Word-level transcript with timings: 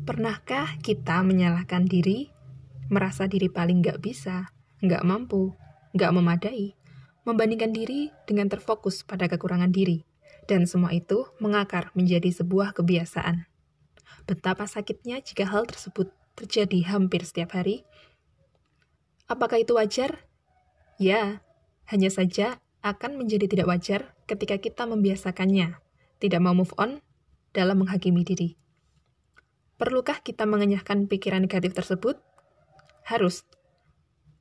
Pernahkah 0.00 0.80
kita 0.80 1.20
menyalahkan 1.20 1.84
diri, 1.84 2.32
merasa 2.88 3.28
diri 3.28 3.52
paling 3.52 3.84
nggak 3.84 4.00
bisa, 4.00 4.48
nggak 4.80 5.04
mampu, 5.04 5.52
nggak 5.92 6.12
memadai, 6.16 6.72
membandingkan 7.28 7.68
diri 7.68 8.08
dengan 8.24 8.48
terfokus 8.48 9.04
pada 9.04 9.28
kekurangan 9.28 9.68
diri, 9.68 10.08
dan 10.48 10.64
semua 10.64 10.96
itu 10.96 11.28
mengakar 11.36 11.92
menjadi 11.92 12.32
sebuah 12.32 12.72
kebiasaan. 12.72 13.44
Betapa 14.24 14.64
sakitnya 14.64 15.20
jika 15.20 15.44
hal 15.44 15.68
tersebut 15.68 16.08
terjadi 16.32 16.96
hampir 16.96 17.20
setiap 17.20 17.52
hari. 17.60 17.84
Apakah 19.28 19.60
itu 19.60 19.76
wajar? 19.76 20.24
Ya, 20.96 21.44
hanya 21.92 22.08
saja 22.08 22.56
akan 22.80 23.20
menjadi 23.20 23.52
tidak 23.52 23.68
wajar 23.68 24.00
ketika 24.24 24.56
kita 24.56 24.88
membiasakannya, 24.88 25.76
tidak 26.16 26.40
mau 26.40 26.56
move 26.56 26.72
on 26.80 27.04
dalam 27.52 27.84
menghakimi 27.84 28.24
diri. 28.24 28.56
Perlukah 29.80 30.20
kita 30.20 30.44
mengenyahkan 30.44 31.08
pikiran 31.08 31.40
negatif 31.48 31.72
tersebut? 31.72 32.20
Harus. 33.08 33.48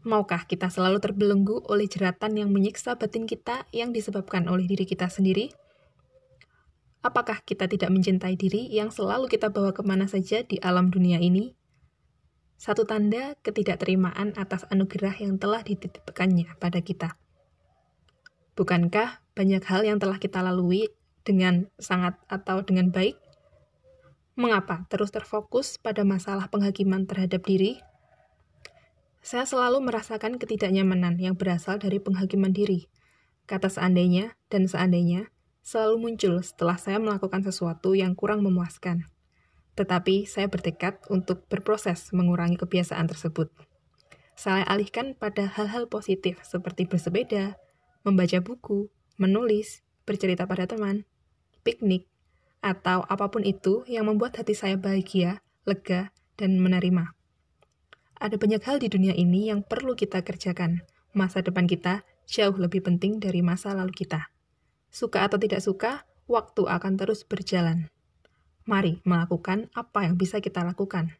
Maukah 0.00 0.48
kita 0.48 0.72
selalu 0.72 0.96
terbelenggu 0.96 1.60
oleh 1.68 1.84
jeratan 1.84 2.40
yang 2.40 2.48
menyiksa 2.48 2.96
batin 2.96 3.28
kita 3.28 3.68
yang 3.68 3.92
disebabkan 3.92 4.48
oleh 4.48 4.64
diri 4.64 4.88
kita 4.88 5.12
sendiri? 5.12 5.52
Apakah 7.04 7.44
kita 7.44 7.68
tidak 7.68 7.92
mencintai 7.92 8.32
diri 8.40 8.72
yang 8.72 8.88
selalu 8.88 9.28
kita 9.28 9.52
bawa 9.52 9.76
ke 9.76 9.84
mana 9.84 10.08
saja 10.08 10.40
di 10.40 10.56
alam 10.64 10.88
dunia 10.88 11.20
ini? 11.20 11.52
Satu 12.56 12.88
tanda 12.88 13.36
ketidakterimaan 13.44 14.40
atas 14.40 14.64
anugerah 14.72 15.20
yang 15.20 15.36
telah 15.36 15.60
dititipkannya 15.60 16.56
pada 16.56 16.80
kita. 16.80 17.12
Bukankah 18.56 19.20
banyak 19.36 19.60
hal 19.68 19.84
yang 19.84 20.00
telah 20.00 20.16
kita 20.16 20.40
lalui 20.40 20.88
dengan 21.28 21.68
sangat 21.76 22.16
atau 22.24 22.64
dengan 22.64 22.88
baik? 22.88 23.25
Mengapa 24.36 24.84
terus 24.92 25.08
terfokus 25.08 25.80
pada 25.80 26.04
masalah 26.04 26.52
penghakiman 26.52 27.08
terhadap 27.08 27.40
diri? 27.48 27.80
Saya 29.24 29.48
selalu 29.48 29.80
merasakan 29.80 30.36
ketidaknyamanan 30.36 31.16
yang 31.16 31.40
berasal 31.40 31.80
dari 31.80 31.96
penghakiman 31.96 32.52
diri. 32.52 32.84
Kata 33.48 33.72
seandainya 33.72 34.36
dan 34.52 34.68
seandainya 34.68 35.32
selalu 35.64 36.04
muncul 36.04 36.44
setelah 36.44 36.76
saya 36.76 37.00
melakukan 37.00 37.48
sesuatu 37.48 37.96
yang 37.96 38.12
kurang 38.12 38.44
memuaskan. 38.44 39.08
Tetapi 39.72 40.28
saya 40.28 40.52
bertekad 40.52 41.08
untuk 41.08 41.48
berproses 41.48 42.12
mengurangi 42.12 42.60
kebiasaan 42.60 43.08
tersebut. 43.08 43.48
Saya 44.36 44.68
alihkan 44.68 45.16
pada 45.16 45.48
hal-hal 45.48 45.88
positif 45.88 46.44
seperti 46.44 46.84
bersepeda, 46.84 47.56
membaca 48.04 48.36
buku, 48.44 48.92
menulis, 49.16 49.80
bercerita 50.04 50.44
pada 50.44 50.68
teman, 50.68 51.08
piknik, 51.64 52.04
atau 52.66 53.06
apa 53.06 53.30
pun 53.30 53.46
itu 53.46 53.86
yang 53.86 54.10
membuat 54.10 54.42
hati 54.42 54.58
saya 54.58 54.74
bahagia, 54.74 55.38
lega, 55.62 56.10
dan 56.34 56.58
menerima. 56.58 57.14
Ada 58.18 58.34
banyak 58.34 58.62
hal 58.66 58.82
di 58.82 58.90
dunia 58.90 59.14
ini 59.14 59.54
yang 59.54 59.62
perlu 59.62 59.94
kita 59.94 60.26
kerjakan. 60.26 60.82
Masa 61.14 61.46
depan 61.46 61.70
kita 61.70 62.02
jauh 62.26 62.58
lebih 62.58 62.82
penting 62.82 63.22
dari 63.22 63.38
masa 63.38 63.70
lalu 63.70 63.94
kita. 63.94 64.34
Suka 64.90 65.30
atau 65.30 65.38
tidak 65.38 65.62
suka, 65.62 66.02
waktu 66.26 66.66
akan 66.66 66.98
terus 66.98 67.22
berjalan. 67.22 67.86
Mari 68.66 68.98
melakukan 69.06 69.70
apa 69.78 70.02
yang 70.02 70.18
bisa 70.18 70.42
kita 70.42 70.66
lakukan. 70.66 71.14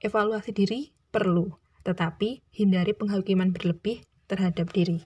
Evaluasi 0.00 0.56
diri 0.56 0.96
perlu, 1.12 1.52
tetapi 1.84 2.40
hindari 2.56 2.96
penghakiman 2.96 3.52
berlebih 3.52 4.00
terhadap 4.30 4.72
diri. 4.72 5.04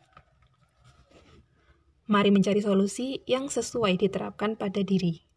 Mari 2.07 2.31
mencari 2.31 2.61
solusi 2.61 3.25
yang 3.25 3.49
sesuai 3.49 3.97
diterapkan 3.97 4.55
pada 4.61 4.85
diri. 4.85 5.32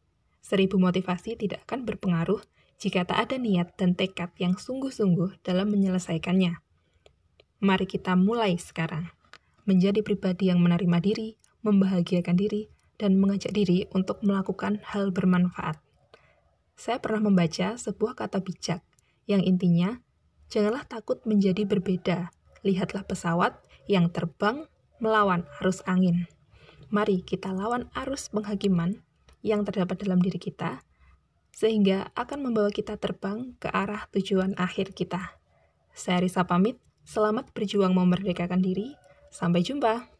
Seribu 0.45 0.77
motivasi 0.77 1.33
tidak 1.41 1.65
akan 1.65 1.89
berpengaruh 1.89 2.37
jika 2.77 3.01
tak 3.01 3.17
ada 3.17 3.41
niat 3.41 3.73
dan 3.81 3.97
tekad 3.97 4.29
yang 4.37 4.53
sungguh-sungguh 4.53 5.41
dalam 5.41 5.73
menyelesaikannya. 5.73 6.61
Mari 7.65 7.89
kita 7.89 8.13
mulai 8.13 8.53
sekarang 8.61 9.09
menjadi 9.65 10.05
pribadi 10.05 10.53
yang 10.53 10.61
menerima 10.61 11.01
diri, 11.01 11.41
membahagiakan 11.65 12.37
diri, 12.37 12.69
dan 13.01 13.17
mengajak 13.17 13.57
diri 13.57 13.89
untuk 13.89 14.21
melakukan 14.21 14.85
hal 14.85 15.09
bermanfaat. 15.09 15.81
Saya 16.77 17.01
pernah 17.01 17.25
membaca 17.25 17.73
sebuah 17.81 18.13
kata 18.13 18.37
bijak 18.45 18.85
yang 19.25 19.41
intinya, 19.41 19.97
janganlah 20.53 20.85
takut 20.85 21.25
menjadi 21.25 21.65
berbeda. 21.65 22.29
Lihatlah 22.61 23.01
pesawat 23.01 23.57
yang 23.89 24.13
terbang 24.13 24.69
melawan 25.01 25.49
arus 25.57 25.81
angin. 25.89 26.29
Mari 26.93 27.25
kita 27.25 27.49
lawan 27.49 27.89
arus 27.97 28.29
penghakiman 28.29 29.01
yang 29.45 29.61
terdapat 29.61 30.01
dalam 30.01 30.17
diri 30.17 30.41
kita, 30.41 30.81
sehingga 31.53 32.09
akan 32.17 32.49
membawa 32.49 32.73
kita 32.73 32.97
terbang 32.97 33.53
ke 33.61 33.69
arah 33.69 34.09
tujuan 34.09 34.57
akhir 34.57 34.97
kita. 34.97 35.37
Saya 35.93 36.25
Risa 36.25 36.49
pamit, 36.49 36.81
selamat 37.05 37.53
berjuang 37.53 37.93
memerdekakan 37.93 38.65
diri. 38.65 38.97
Sampai 39.29 39.61
jumpa. 39.61 40.14